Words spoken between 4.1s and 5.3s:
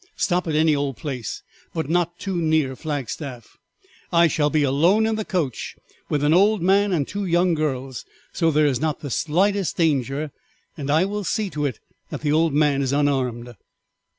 I shall be alone in the